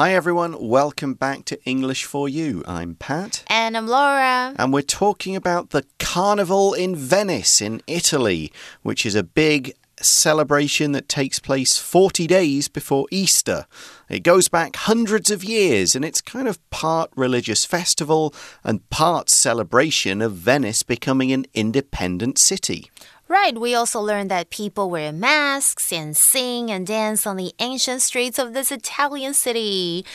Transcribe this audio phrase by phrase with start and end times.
[0.00, 0.54] Hi, everyone.
[0.60, 2.62] Welcome back to English for You.
[2.68, 3.42] I'm Pat.
[3.48, 4.54] And I'm Laura.
[4.56, 10.92] And we're talking about the Carnival in Venice, in Italy, which is a big celebration
[10.92, 13.66] that takes place 40 days before Easter.
[14.08, 19.28] It goes back hundreds of years and it's kind of part religious festival and part
[19.28, 22.88] celebration of Venice becoming an independent city.
[23.30, 28.00] Right, we also learned that people wear masks and sing and dance on the ancient
[28.00, 30.06] streets of this Italian city.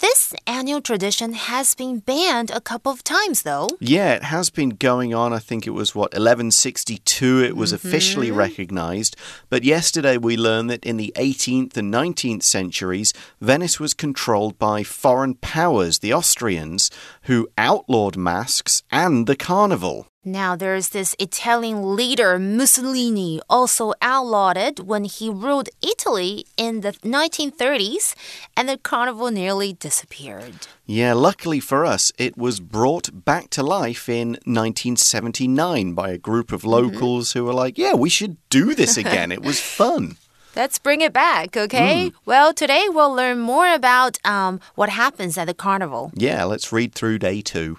[0.00, 3.68] This annual tradition has been banned a couple of times, though.
[3.78, 5.32] Yeah, it has been going on.
[5.32, 7.86] I think it was, what, 1162 it was mm -hmm.
[7.86, 9.14] officially recognized.
[9.48, 14.82] But yesterday we learned that in the 18th and 19th centuries, Venice was controlled by
[14.84, 16.90] foreign powers, the Austrians,
[17.28, 20.06] who outlawed masks and the carnival.
[20.28, 26.90] Now, there's this Italian leader, Mussolini, also outlawed it when he ruled Italy in the
[27.04, 28.16] 1930s,
[28.56, 30.66] and the carnival nearly disappeared.
[30.84, 36.50] Yeah, luckily for us, it was brought back to life in 1979 by a group
[36.50, 36.70] of mm-hmm.
[36.70, 37.38] locals mm -hmm.
[37.38, 39.30] who were like, yeah, we should do this again.
[39.30, 40.16] it was fun.
[40.56, 42.06] Let's bring it back, okay?
[42.06, 42.12] Mm.
[42.24, 46.10] Well, today we'll learn more about um, what happens at the carnival.
[46.14, 47.76] Yeah, let's read through day two.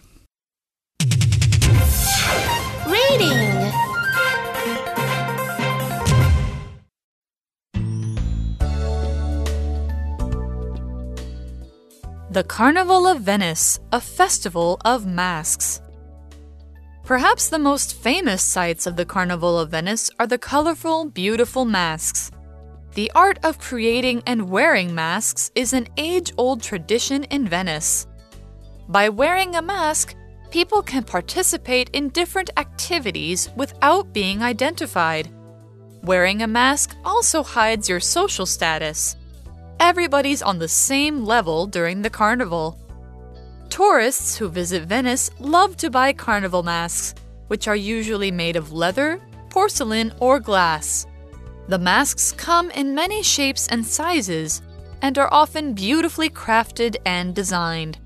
[3.18, 3.72] Reading
[12.30, 15.82] The Carnival of Venice, a festival of masks.
[17.04, 22.30] Perhaps the most famous sights of the Carnival of Venice are the colorful, beautiful masks.
[22.94, 28.06] The art of creating and wearing masks is an age old tradition in Venice.
[28.88, 30.16] By wearing a mask,
[30.52, 35.30] people can participate in different activities without being identified.
[36.04, 39.16] Wearing a mask also hides your social status.
[39.80, 42.80] Everybody's on the same level during the carnival.
[43.70, 47.14] Tourists who visit Venice love to buy carnival masks,
[47.48, 51.06] which are usually made of leather, porcelain, or glass.
[51.68, 54.62] The masks come in many shapes and sizes
[55.02, 58.00] and are often beautifully crafted and designed.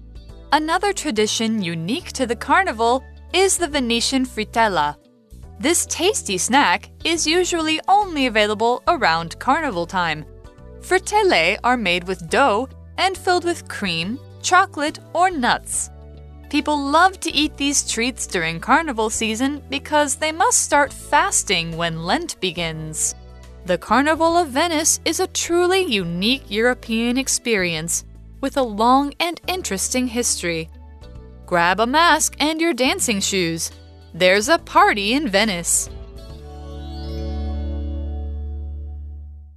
[0.53, 4.97] Another tradition unique to the carnival is the Venetian frittella.
[5.61, 10.25] This tasty snack is usually only available around carnival time.
[10.81, 12.67] Frittelle are made with dough
[12.97, 15.89] and filled with cream, chocolate, or nuts.
[16.49, 22.03] People love to eat these treats during carnival season because they must start fasting when
[22.03, 23.15] Lent begins.
[23.67, 28.03] The Carnival of Venice is a truly unique European experience
[28.41, 30.69] with a long and interesting history.
[31.45, 33.71] Grab a mask and your dancing shoes.
[34.13, 35.89] There's a party in Venice.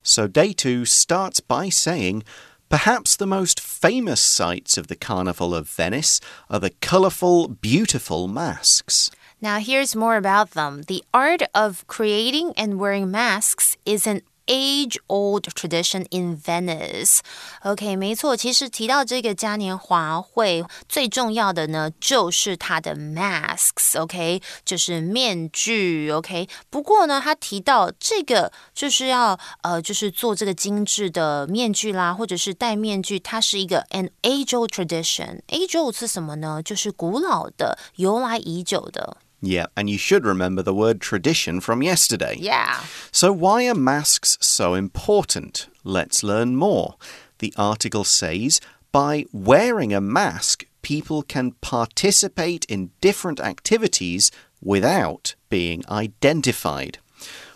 [0.03, 2.22] So, day two starts by saying,
[2.69, 6.21] Perhaps the most famous sights of the Carnival of Venice
[6.51, 9.11] are the colourful, beautiful masks.
[9.41, 10.83] Now, here's more about them.
[10.89, 17.21] The art of creating and wearing masks is an age-old tradition in Venice.
[17.62, 24.00] OK，没错，其实提到这个嘉年华会，最重要的呢就是它的 masks。
[24.00, 26.10] OK，就是面具。
[26.10, 35.41] OK，不过呢，他提到这个就是要呃，就是做这个精致的面具啦，或者是戴面具，它是一个 an age-old tradition。
[35.49, 36.62] age-old 是什么呢？
[36.62, 39.16] 就是古老的、由来已久的。
[39.44, 42.36] Yeah, and you should remember the word tradition from yesterday.
[42.39, 42.80] Yeah.
[43.13, 45.69] So, why are masks so important?
[45.84, 46.97] Let's learn more.
[47.39, 48.60] The article says
[48.92, 54.30] by wearing a mask, people can participate in different activities
[54.63, 56.98] without being identified.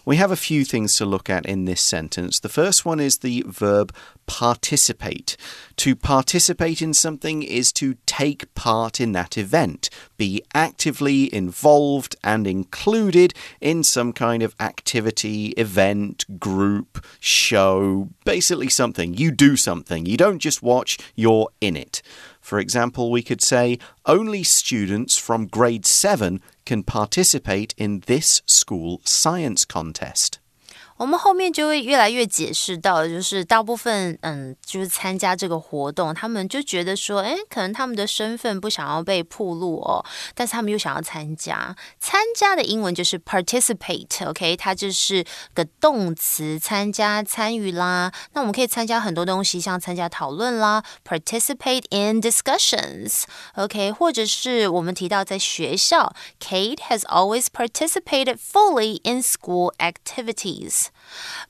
[0.08, 2.40] We have a few things to look at in this sentence.
[2.40, 3.94] The first one is the verb
[4.25, 5.37] participate.
[5.76, 12.46] To participate in something is to take part in that event, be actively involved and
[12.46, 19.12] included in some kind of activity, event, group, show, basically something.
[19.12, 20.06] You do something.
[20.06, 22.00] You don't just watch, you're in it.
[22.40, 29.00] For example, we could say only students from grade 7 can participate in this school
[29.02, 30.38] science contest.
[30.98, 40.04] 我们后面就会越来越解释到，就是大部分嗯，就是参加这个活动，他们就觉得说，哎，可能他们的身份不想要被暴露哦，
[40.34, 41.76] 但是他们又想要参加。
[42.00, 45.24] 参加的英文就是 participate，OK，它就是
[45.54, 48.12] 个动词，参加、参与啦。
[48.32, 60.88] 那我们可以参加很多东西，像参加讨论啦，participate in discussions，OK，或者是我们提到在学校，Kate has always participated fully in school activities。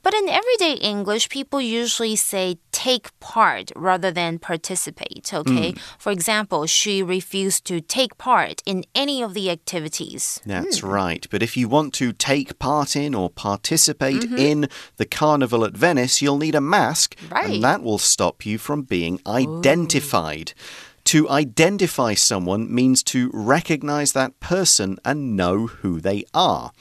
[0.03, 5.33] But in everyday English, people usually say take part rather than participate.
[5.33, 5.73] Okay.
[5.73, 5.79] Mm.
[5.97, 10.39] For example, she refused to take part in any of the activities.
[10.45, 10.91] That's mm.
[10.91, 11.27] right.
[11.29, 14.51] But if you want to take part in or participate mm -hmm.
[14.51, 17.15] in the carnival at Venice, you'll need a mask.
[17.29, 17.53] Right.
[17.53, 20.53] And that will stop you from being identified.
[20.53, 20.89] Ooh.
[21.05, 26.71] To identify someone means to recognize that person and know who they are.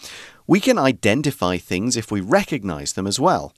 [0.49, 3.53] We can identify things if we recognize them as well.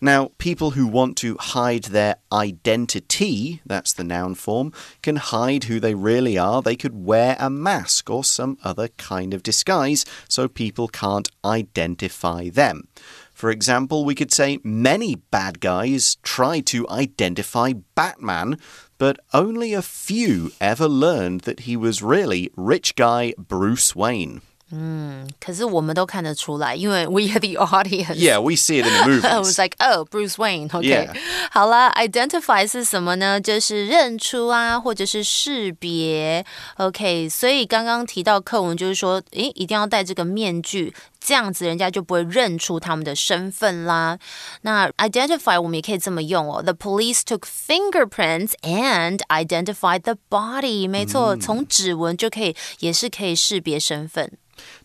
[0.00, 4.72] Now, people who want to hide their identity, that's the noun form,
[5.02, 6.60] can hide who they really are.
[6.60, 12.48] They could wear a mask or some other kind of disguise so people can't identify
[12.48, 12.88] them.
[13.32, 18.58] For example, we could say many bad guys try to identify Batman,
[18.98, 24.42] but only a few ever learned that he was really rich guy Bruce Wayne.
[24.74, 28.14] 嗯，可是我们都看得出来，因为 we are the audience.
[28.14, 29.28] Yeah, we see it in the movies.
[29.28, 30.70] I was like, oh, Bruce Wayne.
[30.70, 31.06] Okay.
[31.06, 31.14] Yeah.
[31.50, 33.38] 好了，identify 是什么呢？
[33.38, 36.46] 就是认出啊，或者是识别。
[36.78, 44.17] OK，所以刚刚提到课文，就是说，诶，一定要戴这个面具，这样子人家就不会认出他们的身份啦。
[44.61, 46.61] 那 identify 我们也可以这么用哦。
[46.61, 50.89] The police took fingerprints and identified the body。
[50.89, 54.37] 没错，从指纹就可以，也是可以识别身份。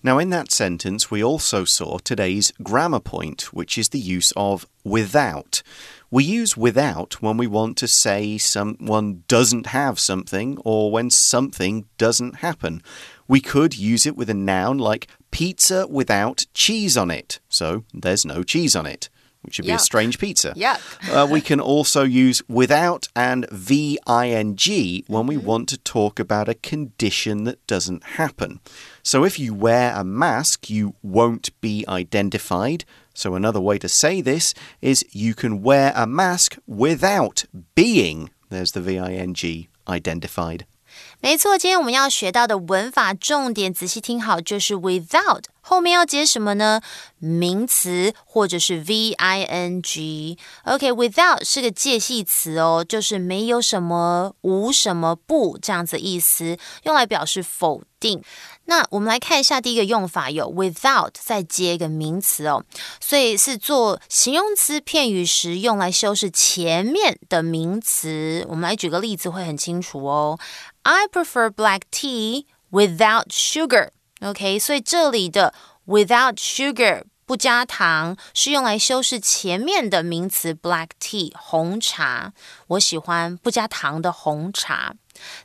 [0.02, 4.66] now, in that sentence, we also saw today's grammar point, which is the use of
[4.84, 5.62] without.
[6.10, 11.86] We use without when we want to say someone doesn't have something or when something
[11.96, 12.82] doesn't happen.
[13.26, 17.39] We could use it with a noun like pizza without cheese on it.
[17.49, 19.09] So there's no cheese on it
[19.47, 20.51] which should be a strange pizza.
[20.57, 20.77] Yeah.
[21.09, 23.95] uh, we can also use without and VING
[25.07, 25.45] when we mm-hmm.
[25.45, 28.59] want to talk about a condition that doesn't happen.
[29.03, 32.83] So if you wear a mask, you won't be identified.
[33.13, 38.73] So another way to say this is you can wear a mask without being, there's
[38.73, 40.65] the VING, identified.
[41.19, 46.79] 没错，今天我们要学到的文法重点，仔细听好，就是 without 后面要接什么呢？
[47.17, 50.37] 名词或者是 v i n g。
[50.63, 58.23] OK，without 是个介系词哦，就是没有什么、无什么、不这样子意思，用来表示否定。
[58.69, 62.63] 那我们来看一下第一个用法，有 without 再接一个名词哦，
[62.99, 68.45] 所以是做形容词片语时用来修饰前面的名词。
[68.49, 70.37] 我们来举个例子会很清楚哦。
[70.83, 73.89] I prefer black tea without sugar。
[74.21, 75.53] OK，所以这里的
[75.85, 82.31] without sugar 不加糖是用来修饰前面的名词 black tea 红茶。
[82.67, 84.95] 我喜欢不加糖的红茶。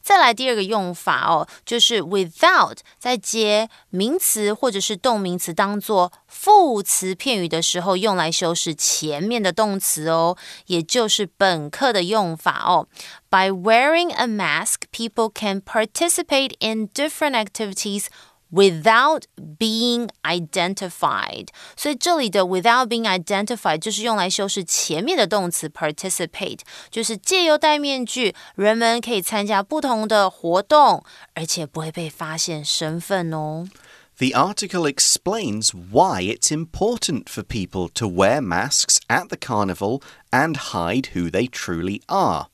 [0.03, 12.87] 再来第二个用法哦，就是 without 在接名词或者是动名词当做副词片语的时候，用来修饰前面的动词哦，也就是本课的用法哦。
[13.31, 18.07] By wearing a mask, people can participate in different activities
[18.52, 19.24] without
[19.60, 31.04] being identified，所以这里的 without being identified 就是用来修饰前面的动词 participate，就是借由戴面具，人们可以参加不同的活动，
[31.34, 33.68] 而且不会被发现身份哦。
[34.20, 40.02] The article explains why it's important for people to wear masks at the carnival
[40.32, 42.48] and hide who they truly are.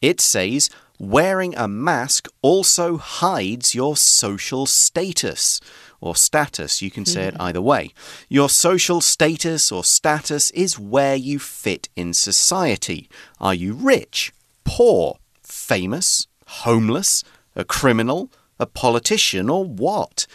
[0.00, 0.68] It says
[1.09, 5.59] wearing a mask also hides your social status
[5.99, 6.81] or status.
[6.81, 7.41] You can say it hmm.
[7.41, 7.93] either way.
[8.29, 13.09] Your social status or status is where you fit in society.
[13.39, 14.33] Are you rich,
[14.63, 17.23] poor, famous, homeless,
[17.55, 20.27] a criminal, a politician, or what?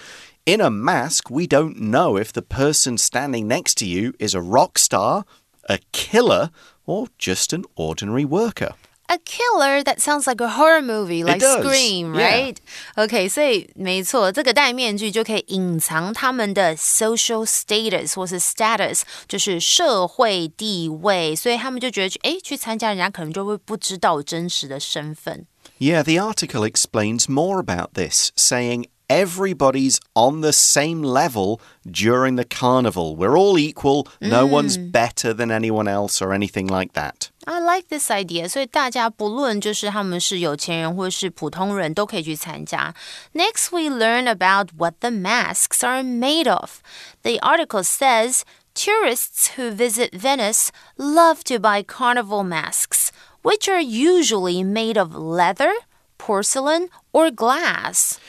[0.47, 4.41] In a mask, we don't know if the person standing next to you is a
[4.41, 5.25] rock star,
[5.69, 6.51] a killer,
[6.87, 8.75] or just an ordinary worker
[9.08, 12.56] a killer that sounds like a horror movie, like Scream, right?
[12.56, 13.04] Yeah.
[13.04, 25.46] OK，所以没错，这个戴面具就可以隐藏他们的 social status 或是 status，就是社会地位，所以他们就觉得，哎，去参加人家可能就会不知道真实的身份。
[25.80, 33.16] Yeah, the article explains more about this, saying everybody's on the same level during the carnival.
[33.16, 34.08] We're all equal.
[34.22, 34.50] No mm.
[34.50, 37.30] one's better than anyone else or anything like that.
[37.46, 38.48] I like this idea.
[38.48, 42.96] 所以大家不论就是他们是有钱人或是普通人都可以去参加。
[43.34, 46.80] Next, we learn about what the masks are made of.
[47.22, 53.12] The article says tourists who visit Venice love to buy carnival masks,
[53.44, 55.74] which are usually made of leather,
[56.18, 58.20] porcelain, or glass.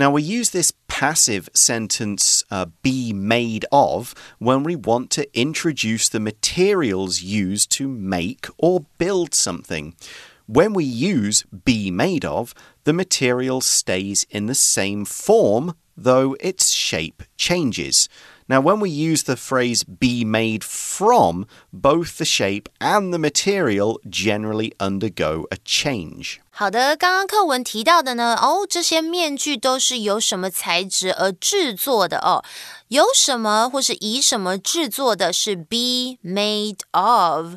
[0.00, 6.08] Now, we use this passive sentence uh, be made of when we want to introduce
[6.08, 9.94] the materials used to make or build something.
[10.46, 12.54] When we use be made of,
[12.84, 18.07] the material stays in the same form, though its shape changes.
[18.47, 23.99] Now, when we use the phrase be made from, both the shape and the material
[24.07, 26.37] generally undergo a change.
[26.51, 32.43] 好的，刚刚课文提到的呢，哦，这些面具都是由什么材质而制作的哦？
[32.89, 37.55] 由什么或是以什么制作的是 be made of。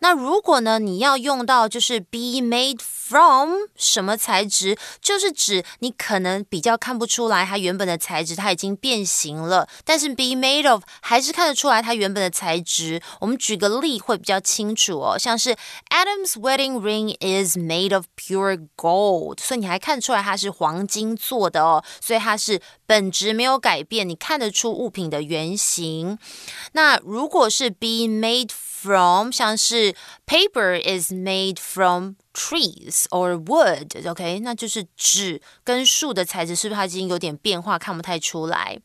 [0.00, 13.00] 那如果呢，你要用到就是 be made from 什么材质，就是指你可能比较看不出来它原本的材质，它已经变形了，但是 be made of 还是看得出来它原本的材质。
[13.20, 15.56] 我们举个例会比较清楚哦，像是
[15.90, 26.18] Adam's wedding ring is made of pure gold，所以你还看出来它是黄金做的哦，所以它是本质没有改变，你看得出物品的原型。
[26.72, 28.48] 那如果是 be made
[28.79, 29.95] from，像是
[30.25, 34.39] paper is made from trees or wood，OK，、okay?
[34.41, 38.79] 那就是纸跟树的材质是不是它已经有点变化，看不太出来？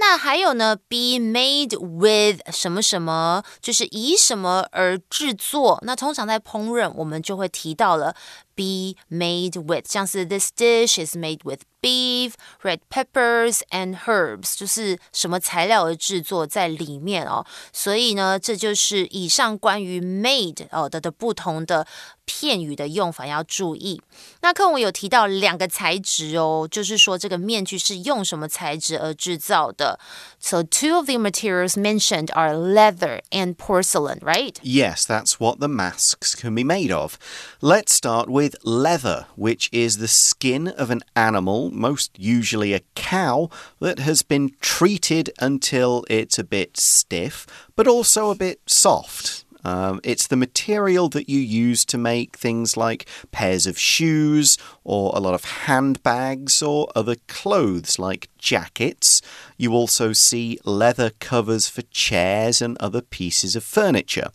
[0.00, 5.80] 那还有呢，be made with 什么什么，就是以什么而制作。
[5.82, 8.14] 那通常在烹饪，我们就会提到了
[8.54, 17.46] be made with，像是 this dish is made with beef, red peppers and herbs，就是什么材料而制作在里面哦。
[17.72, 21.86] 所以呢，这就是以上关于 made 哦的的不同的
[22.24, 24.02] 片语的用法要注意。
[24.42, 30.00] 那课文有提到两个材质哦，就是说这个面具是用什么材质而制造的。
[30.40, 34.54] So two of the materials mentioned are leather and porcelain, right?
[34.62, 37.14] Yes, that's what the masks can be made of.
[37.60, 43.49] Let's start with leather, which is the skin of an animal most usually a cow,
[43.79, 49.43] that has been treated until it's a bit stiff, but also a bit soft.
[49.65, 55.13] Um, it's the material that you use to make things like pairs of shoes or
[55.15, 59.21] a lot of handbags or other clothes like jackets.
[59.57, 64.31] You also see leather covers for chairs and other pieces of furniture.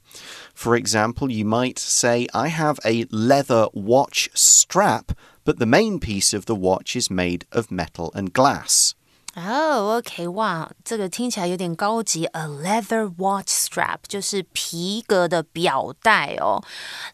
[0.54, 5.12] For example, you might say, I have a leather watch strap
[5.48, 8.92] but the main piece of the watch is made of metal and glass.
[9.36, 12.25] Oh, OK，哇，这个听起来有点高级。
[12.25, 16.63] A leather watch strap 就是皮革的表带哦。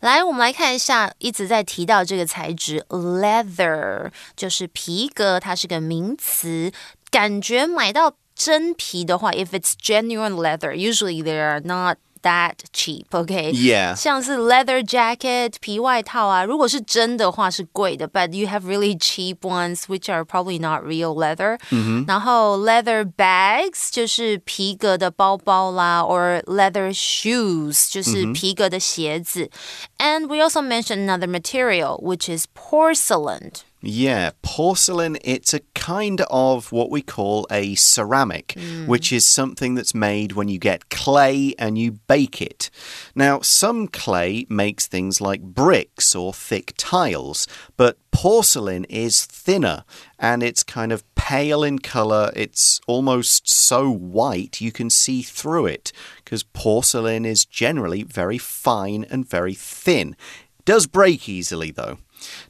[0.02, 6.74] 来，我们来看一下，一直在提到这个材质，leather 就是皮革，它是个名词。
[7.10, 13.52] 感觉买到真皮的话，if it's genuine leather，usually they are not that cheap, okay?
[13.54, 13.96] Yeah.
[13.96, 21.58] 像是 leather jacket 皮外套啊，如果是真的话是贵的，but you have really cheap ones which are probably not real leather.
[22.06, 29.50] 然后 leather bags 就是皮革的包包啦，or leather shoes 就是皮革的鞋子。
[29.98, 33.52] And we also mentioned another material which is porcelain.
[33.87, 38.87] Yeah, porcelain, it's a kind of what we call a ceramic, mm.
[38.87, 42.71] which is something that's made when you get clay and you bake it.
[43.15, 49.85] Now, some clay makes things like bricks or thick tiles, but porcelain is thinner
[50.19, 52.33] and it's kind of pale in color.
[52.35, 55.93] It's almost so white you can see through it
[56.25, 60.17] because porcelain is generally very fine and very thin.
[60.59, 61.99] It does break easily, though.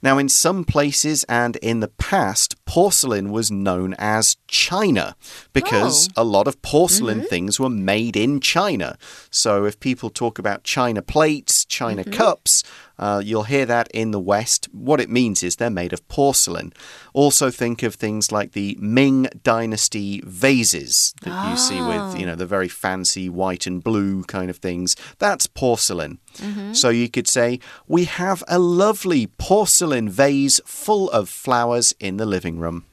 [0.03, 5.17] Now, in some places and in the past, porcelain was known as China
[5.53, 6.23] because oh.
[6.23, 7.31] a lot of porcelain mm -hmm.
[7.31, 8.97] things were made in China.
[9.31, 12.17] So, if people talk about China plates, China mm -hmm.
[12.17, 12.65] cups,
[12.99, 14.69] uh, you'll hear that in the West.
[14.73, 16.73] What it means is they're made of porcelain.
[17.13, 22.37] Also, think of things like the Ming Dynasty vases that you see with, you know,
[22.37, 24.97] the very fancy white and blue kind of things.
[25.19, 26.19] That's porcelain.
[26.39, 26.75] Mm -hmm.
[26.75, 27.59] So you could say,
[27.89, 32.85] We have a lovely porcelain vase full of flowers in the living room.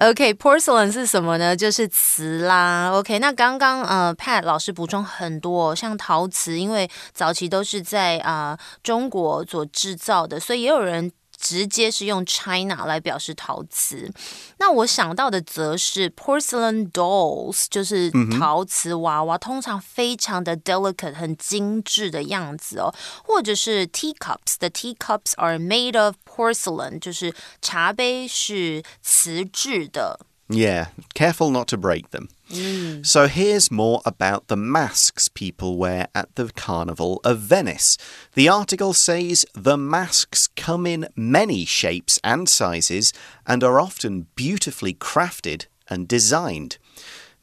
[0.00, 1.54] OK，porcelain、是什么呢？
[1.54, 2.90] 就是瓷啦。
[2.90, 14.12] OK，那刚刚呃，Pat 老师补充很多，像陶瓷，因为早期都是在啊、中国所制造的，所以也有人直接是用 China 来表示陶瓷。
[14.58, 22.94] 那我想到的则是 porcelain dolls，就是陶瓷娃娃，通常非常的 delicate，很精致的样子哦。
[23.24, 30.20] 或者是 teacups，the teacups are made of porcelain，就是茶杯是瓷质的。
[30.48, 32.28] Yeah, careful not to break them.
[32.50, 33.06] Mm.
[33.06, 37.96] So here's more about the masks people wear at the Carnival of Venice.
[38.34, 43.12] The article says the masks come in many shapes and sizes
[43.46, 46.78] and are often beautifully crafted and designed.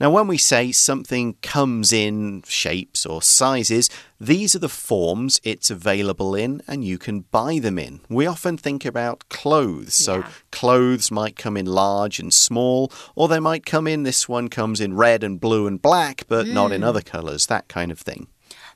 [0.00, 5.70] Now, when we say something comes in shapes or sizes, these are the forms it's
[5.70, 8.00] available in and you can buy them in.
[8.08, 9.94] We often think about clothes.
[9.94, 10.30] So, Yeah.
[10.50, 14.80] clothes might come in large and small, or they might come in, this one comes
[14.80, 18.26] in red and blue and black, but not in other colors, that kind of thing.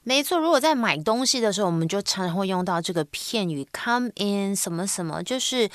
[0.05, 5.69] 没错，如果在买东西的时候，我们就常常会用到这个片语 “come in” 什么什么，就是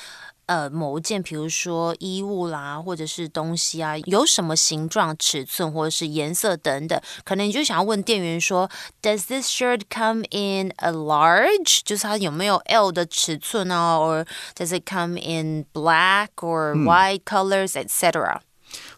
[0.47, 8.69] 呃某一件，比如说衣物啦，或者是东西啊，有什么形状、尺寸或者是颜色等等，可能你就想要问店员说
[9.01, 14.25] ：“Does this shirt come in a large？” 就是它有没有 L 的尺寸啊，or
[14.55, 18.39] does it come in black or white colors, etc.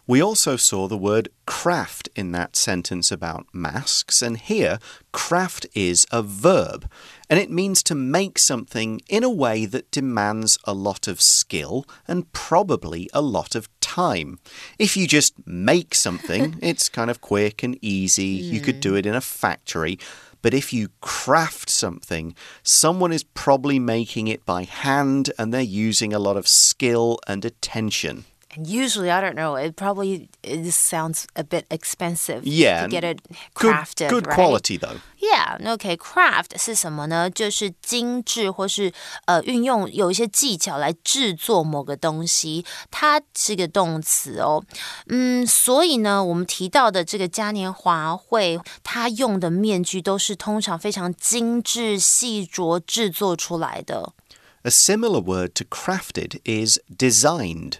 [0.06, 4.78] We also saw the word craft in that sentence about masks, and here,
[5.12, 6.90] craft is a verb,
[7.28, 11.86] and it means to make something in a way that demands a lot of skill
[12.08, 14.38] and probably a lot of time.
[14.78, 18.24] If you just make something, it's kind of quick and easy.
[18.24, 19.98] You could do it in a factory.
[20.42, 26.12] But if you craft something, someone is probably making it by hand and they're using
[26.12, 28.24] a lot of skill and attention.
[28.55, 29.57] And usually, I don't know.
[29.57, 32.43] It probably it just sounds a bit expensive.
[32.45, 33.19] Yeah, to get it
[33.53, 34.09] Good, crafted.
[34.09, 34.35] good right?
[34.35, 35.01] quality though.
[35.19, 35.97] Yeah, OK.
[35.97, 37.29] Craft 是什么呢？
[37.29, 38.93] 就是精致或是
[39.25, 44.63] 呃运用有一些技巧来制作某个东西，它是个动词哦。
[45.07, 54.13] 嗯，所以呢，我们提到的这个嘉年华会，它用的面具都是通常非常精致细琢制作出来的。
[54.61, 57.79] A similar word to crafted is designed.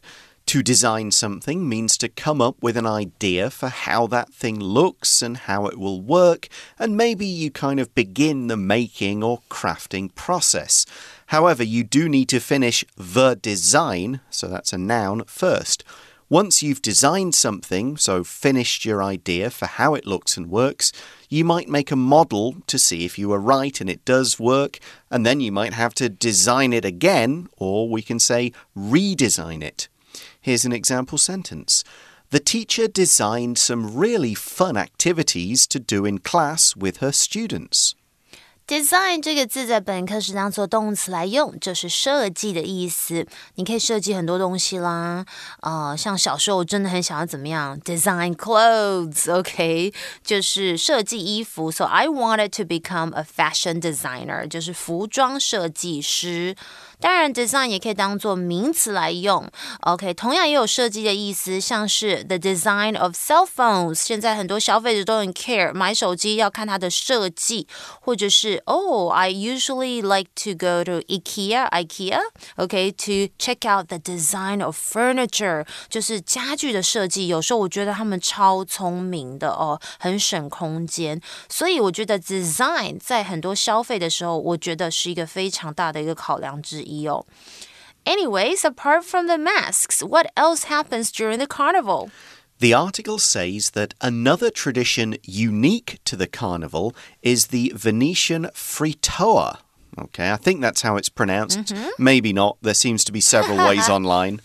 [0.50, 5.22] To design something means to come up with an idea for how that thing looks
[5.22, 10.12] and how it will work, and maybe you kind of begin the making or crafting
[10.16, 10.86] process.
[11.26, 15.84] However, you do need to finish the design, so that's a noun, first.
[16.28, 20.90] Once you've designed something, so finished your idea for how it looks and works,
[21.28, 24.80] you might make a model to see if you were right and it does work,
[25.12, 29.86] and then you might have to design it again, or we can say redesign it.
[30.41, 31.81] Here's an example sentence.
[32.31, 37.91] The teacher designed some really fun activities to do in class with her students.
[38.67, 43.27] Design 这个字在本课是当做动词来用，就是设计的意思。
[43.53, 45.23] 你可以设计很多东西啦，
[45.61, 51.71] 呃，像小时候我真的很想要怎么样，design clothes，OK，、就是设计衣服。
[51.71, 56.55] So I wanted to become a fashion designer，就是服装设计师。
[56.99, 59.47] 当然，design 也可以当做名词来用。
[59.81, 63.95] OK，同样也有设计的意思，像是 the design of cell phones。
[63.95, 67.67] 现在很多消费者都很 care 买手机要看它的设计，
[67.99, 72.19] 或者是 Oh, I usually like to go to IKEA, IKEA,
[72.55, 77.27] OK, to check out the design of furniture，就是家具的设计。
[77.27, 81.21] 有时候我觉得他们超聪明的哦，很省空间。
[81.49, 87.24] 所以我觉得 design 在很多消费的时候，我觉得是一个非常大的一个考量之一 哦。
[88.06, 92.10] Anyways, apart from the masks, what else happens during the carnival?
[92.58, 99.58] The article says that another tradition unique to the carnival is the Venetian fritoa.
[99.98, 101.58] Okay, I think that's how it's pronounced.
[101.58, 102.02] Mm-hmm.
[102.02, 102.58] Maybe not.
[102.62, 104.40] There seems to be several ways online.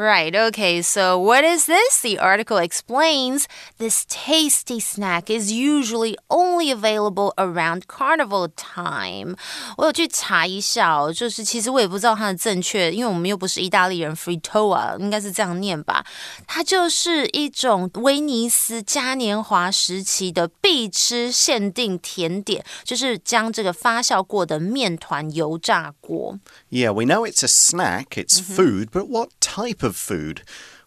[0.00, 2.00] Right, okay, so what is this?
[2.00, 9.36] The article explains this tasty snack is usually only available around carnival time.
[9.76, 16.06] 我有去查一下哦，就是其实我也不知道它的正确，因为我们又不是意大利人，fritoa 应该是这样念吧？
[16.46, 26.38] 它就是一种威尼斯嘉年华时期的必吃限定甜点，就是将这个发酵过的面团油炸过。
[26.70, 30.41] Yeah, we know it's a snack, it's food, but what type of food?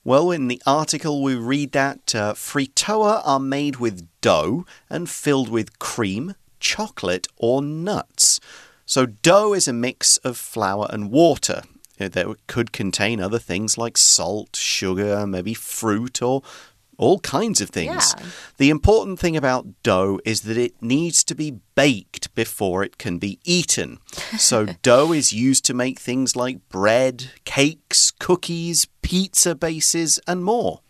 [0.04, 5.48] Well, in the article, we read that uh, fritoa are made with dough and filled
[5.48, 8.38] with cream, chocolate, or nuts.
[8.84, 11.62] So, dough is a mix of flour and water.
[11.98, 16.42] That could contain other things like salt, sugar, maybe fruit, or
[16.97, 18.13] all kinds of things.
[18.15, 18.25] Yeah.
[18.57, 23.17] The important thing about dough is that it needs to be baked before it can
[23.17, 23.97] be eaten.
[24.37, 30.81] So, dough is used to make things like bread, cakes, cookies, pizza bases, and more.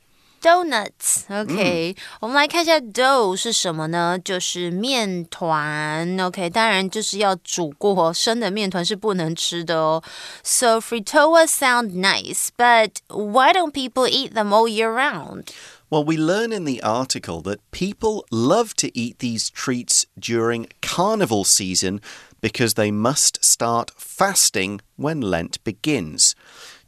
[0.42, 4.18] Donuts，OK，、我们来看一下 dough 是什么呢？
[4.18, 10.04] 就是面团，OK，当然就是要煮过，生的面团是不能吃的哦。
[10.44, 15.50] So fritoa sound nice, but why don't people eat them all year round?
[15.89, 21.45] Well, we learn in the article that people love to eat these treats during carnival
[21.45, 22.01] season
[22.41, 26.35] because they must start fasting when Lent begins.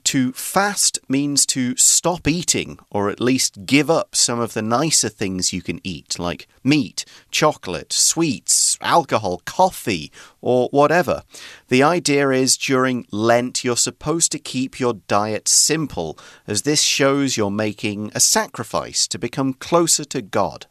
[0.05, 5.09] To fast means to stop eating, or at least give up some of the nicer
[5.09, 11.23] things you can eat, like meat, chocolate, sweets, alcohol, coffee, or whatever.
[11.69, 17.37] The idea is during Lent, you're supposed to keep your diet simple, as this shows
[17.37, 20.67] you're making a sacrifice to become closer to God.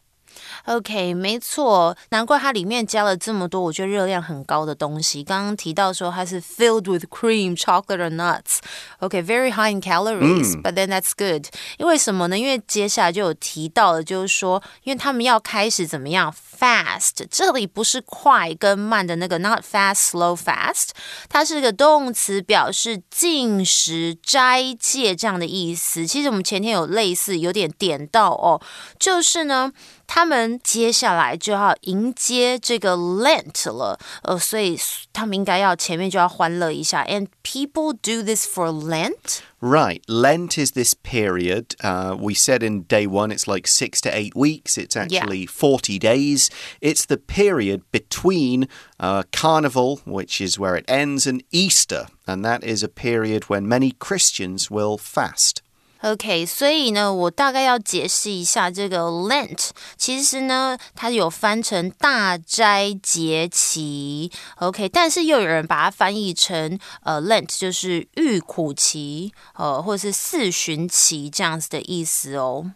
[0.68, 5.24] OK，没错，难怪它里面加了这么多，我觉得热量很高的东西。
[5.24, 8.58] 刚刚提到说它是 filled with cream, chocolate or nuts.
[8.98, 11.46] OK, very high in calories, but then that's good.
[11.78, 12.38] 因为什么呢？
[12.38, 20.88] 因为接下来就有提到了，就是说，因为他们要开始怎么样 fast，这里不是快跟慢的那个 not fast, slow, fast，
[21.30, 26.06] 它是个动词，表示进食、斋戒这样的意思。
[26.06, 28.60] 其实我们前天有类似，有点点到哦，
[28.98, 29.72] 就是呢。
[30.07, 34.77] 他们接下来就要迎接这个 Lent 了，呃，所以
[35.11, 37.03] 他们应该要前面就要欢乐一下。
[37.05, 39.39] And people do this for Lent.
[39.61, 40.01] Right.
[40.07, 41.75] Lent is this period.
[41.79, 44.77] Uh, we said in day one it's like six to eight weeks.
[44.77, 45.49] It's actually yeah.
[45.49, 46.49] 40 days.
[46.81, 48.67] It's the period between
[48.99, 52.07] uh, Carnival, which is where it ends, and Easter.
[52.27, 55.61] And that is a period when many Christians will fast.
[56.01, 72.73] OK，所以呢，我大概要解释一下这个 Lent，其实呢，它有翻成大斋节期，OK，但是又有人把它翻译成呃 Lent，就是遇苦期，呃，或者是四旬期这样子的意思哦。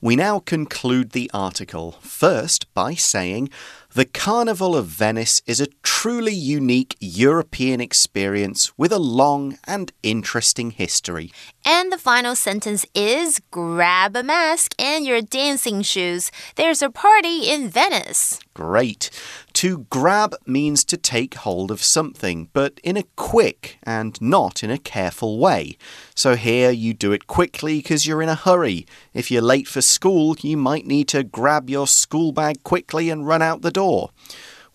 [0.00, 3.50] We now conclude the article first by saying.
[3.93, 10.71] The Carnival of Venice is a truly unique European experience with a long and interesting
[10.71, 11.31] history.
[11.65, 16.31] And the final sentence is grab a mask and your dancing shoes.
[16.55, 18.39] There's a party in Venice.
[18.53, 19.09] Great.
[19.53, 24.69] To grab means to take hold of something, but in a quick and not in
[24.69, 25.77] a careful way.
[26.13, 28.85] So here you do it quickly because you're in a hurry.
[29.13, 33.27] If you're late for school, you might need to grab your school bag quickly and
[33.27, 33.86] run out the door.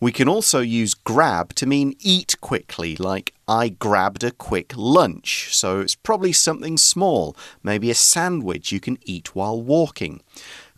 [0.01, 5.55] We can also use grab to mean eat quickly, like I grabbed a quick lunch.
[5.55, 10.21] So it's probably something small, maybe a sandwich you can eat while walking.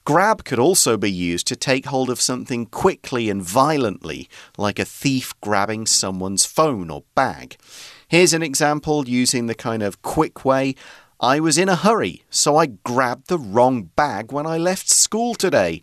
[0.04, 4.84] Grab could also be used to take hold of something quickly and violently, like a
[4.84, 7.56] thief grabbing someone's phone or bag.
[8.08, 10.74] Here's an example using the kind of quick way.
[11.18, 15.34] I was in a hurry, so I grabbed the wrong bag when I left school
[15.34, 15.82] today.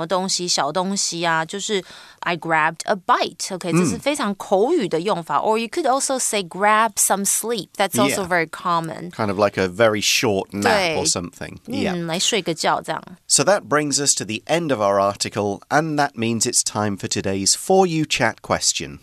[0.06, 1.84] 东西，小东西啊，就是
[2.20, 5.38] I grabbed a bite。OK，这是非常口语的用法。
[5.38, 7.68] Or you could also say grab some sleep.
[7.76, 9.10] That's also very common.
[9.10, 11.58] Kind of like a very short nap or something.
[11.66, 12.06] Yeah.
[12.06, 13.02] 来睡个觉这样。
[13.26, 17.08] So that brings us to the end of our article, and that means it's time for
[17.08, 19.00] today's For You Chat question.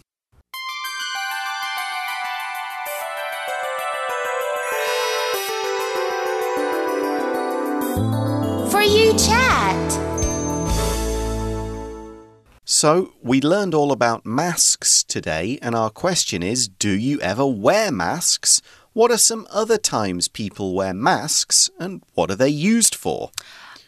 [12.70, 17.90] So, we learned all about masks today, and our question is Do you ever wear
[17.90, 18.60] masks?
[18.92, 23.30] What are some other times people wear masks, and what are they used for?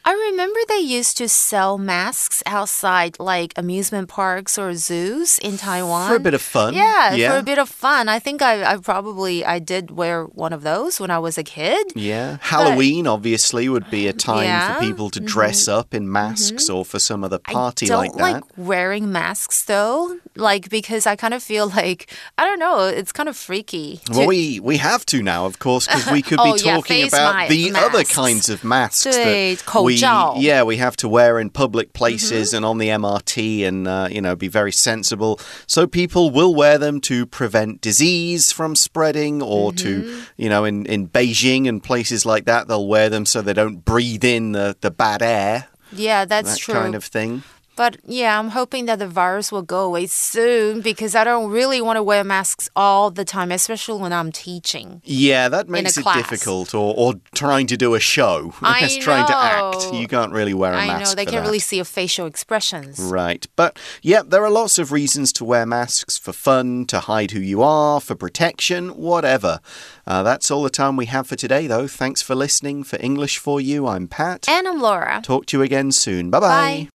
[0.03, 6.09] I remember they used to sell masks outside like amusement parks or zoos in Taiwan.
[6.09, 6.75] For a bit of fun.
[6.75, 7.33] Yeah, yeah.
[7.33, 8.09] for a bit of fun.
[8.09, 11.43] I think I, I, probably I did wear one of those when I was a
[11.43, 11.93] kid.
[11.95, 12.39] Yeah.
[12.41, 14.75] Halloween but, obviously would be a time yeah.
[14.75, 15.81] for people to dress mm -hmm.
[15.81, 16.79] up in masks mm -hmm.
[16.79, 18.21] or for some other party like that.
[18.21, 20.17] I like wearing masks though.
[20.37, 22.07] Like because I kind of feel like
[22.39, 24.01] I don't know, it's kind of freaky.
[24.11, 27.49] Well, we we have to now, of course, because we could be oh, talking about
[27.49, 27.87] the masks.
[27.87, 32.53] other kinds of masks that we yeah we have to wear in public places mm
[32.53, 32.57] -hmm.
[32.57, 35.39] and on the MRT and uh, you know be very sensible.
[35.67, 39.83] So people will wear them to prevent disease from spreading, or mm -hmm.
[39.83, 40.43] to mm-hmm.
[40.43, 43.85] you know in in Beijing and places like that they'll wear them so they don't
[43.85, 45.69] breathe in the the bad air.
[45.97, 46.83] Yeah, that's that true.
[46.83, 47.43] Kind of thing.
[47.81, 51.81] But yeah, I'm hoping that the virus will go away soon because I don't really
[51.81, 55.01] want to wear masks all the time, especially when I'm teaching.
[55.03, 56.19] Yeah, that makes it class.
[56.19, 56.75] difficult.
[56.75, 58.53] Or, or trying to do a show.
[58.61, 59.95] I As trying to act.
[59.95, 61.01] You can't really wear a I mask.
[61.01, 61.49] I know they can't that.
[61.49, 62.99] really see your facial expressions.
[62.99, 63.47] Right.
[63.57, 67.41] But yeah, there are lots of reasons to wear masks for fun, to hide who
[67.41, 69.59] you are, for protection, whatever.
[70.07, 71.87] Uh, that's all the time we have for today, though.
[71.87, 72.85] Thanks for listening.
[72.85, 74.51] For English for You, I'm Pat.
[74.51, 75.23] And I'm Laura.
[75.25, 76.29] Talk to you again soon.
[76.29, 76.49] Bye bye.
[76.49, 76.89] Bye.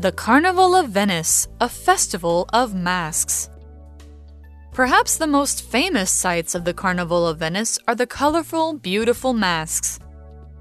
[0.00, 3.50] The Carnival of Venice, a festival of masks.
[4.72, 9.98] Perhaps the most famous sights of the Carnival of Venice are the colorful, beautiful masks.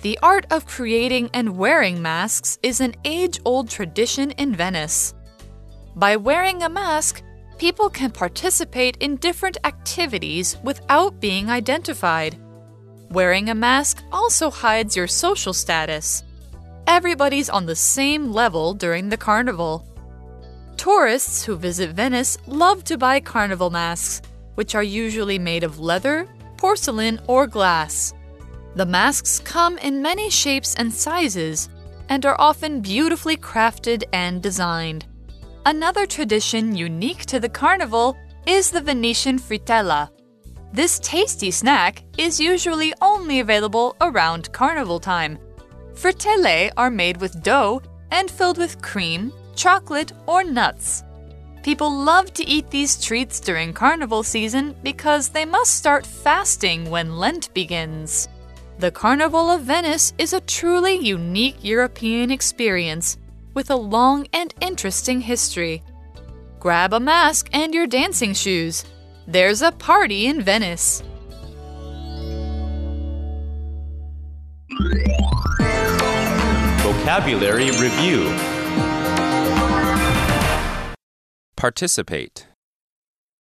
[0.02, 5.14] The art of creating and wearing masks is an age old tradition in Venice.
[5.96, 7.22] By wearing a mask,
[7.60, 12.40] people can participate in different activities without being identified.
[13.12, 16.24] Wearing a mask also hides your social status.
[16.88, 19.86] Everybody's on the same level during the carnival.
[20.78, 24.22] Tourists who visit Venice love to buy carnival masks,
[24.56, 28.14] which are usually made of leather, porcelain, or glass.
[28.76, 31.68] The masks come in many shapes and sizes
[32.08, 35.06] and are often beautifully crafted and designed.
[35.66, 40.10] Another tradition unique to the carnival is the Venetian frittella.
[40.72, 45.38] This tasty snack is usually only available around carnival time.
[45.98, 47.82] Frittelle are made with dough
[48.12, 51.04] and filled with cream, chocolate, or nuts.
[51.64, 57.18] People love to eat these treats during carnival season because they must start fasting when
[57.18, 58.30] Lent begins.
[58.78, 63.18] The Carnival of Venice is a truly unique European experience
[63.56, 65.82] with a long and interesting history.
[66.60, 68.86] Grab a mask and your dancing shoes.
[69.26, 71.02] There's a party in Venice.
[77.08, 78.36] Vocabulary Review
[81.56, 82.48] Participate.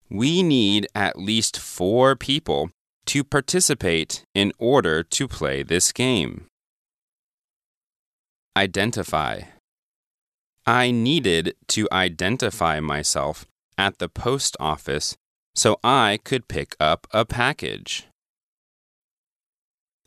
[0.08, 2.69] We need at least four people
[3.08, 6.45] to participate in order to play this game.
[8.56, 9.41] Identify.
[10.67, 13.47] I needed to identify myself
[13.80, 15.15] at the post office
[15.56, 18.06] so I could pick up a package.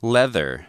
[0.01, 0.68] Leather.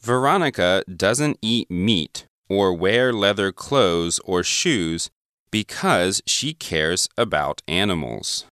[0.00, 5.10] Veronica doesn't eat meat or wear leather clothes or shoes
[5.50, 8.44] because she cares about animals.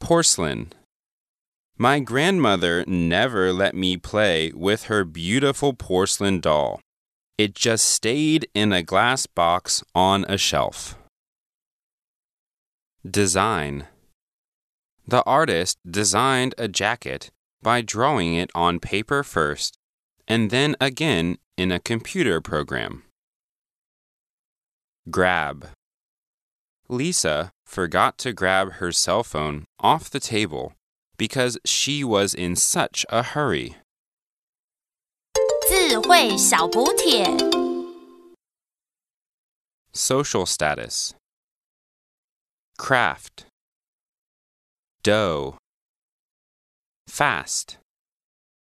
[0.00, 0.72] Porcelain.
[1.76, 6.80] My grandmother never let me play with her beautiful porcelain doll.
[7.36, 10.96] It just stayed in a glass box on a shelf.
[13.08, 13.86] Design.
[15.06, 17.30] The artist designed a jacket
[17.61, 19.77] by drawing it on paper first
[20.27, 23.03] and then again in a computer program.
[25.09, 25.69] Grab.
[26.89, 30.73] Lisa forgot to grab her cell phone off the table
[31.17, 33.75] because she was in such a hurry.
[35.67, 37.25] 智慧小补帖。
[39.93, 41.13] Social status.
[42.77, 43.45] Craft.
[45.03, 45.57] Dough.
[47.08, 47.78] Fast.